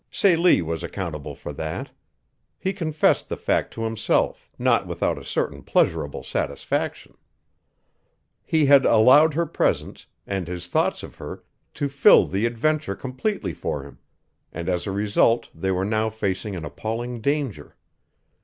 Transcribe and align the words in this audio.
Celie 0.09 0.63
was 0.63 0.81
accountable 0.81 1.35
for 1.35 1.53
that. 1.53 1.91
He 2.57 2.73
confessed 2.73 3.29
the 3.29 3.37
fact 3.37 3.71
to 3.75 3.83
himself, 3.83 4.49
not 4.57 4.87
without 4.87 5.19
a 5.19 5.23
certain 5.23 5.61
pleasurable 5.61 6.23
satisfaction. 6.23 7.15
He 8.43 8.65
had 8.65 8.83
allowed 8.83 9.35
her 9.35 9.45
presence, 9.45 10.07
and 10.25 10.47
his 10.47 10.67
thoughts 10.67 11.03
of 11.03 11.17
her, 11.17 11.43
to 11.75 11.87
fill 11.87 12.25
the 12.25 12.47
adventure 12.47 12.95
completely 12.95 13.53
for 13.53 13.83
him, 13.83 13.99
and 14.51 14.67
as 14.67 14.87
a 14.87 14.91
result 14.91 15.49
they 15.53 15.69
were 15.69 15.85
now 15.85 16.09
facing 16.09 16.55
an 16.55 16.65
appalling 16.65 17.21
danger. 17.21 17.75